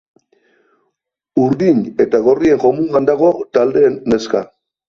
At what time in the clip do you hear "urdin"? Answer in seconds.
1.43-1.83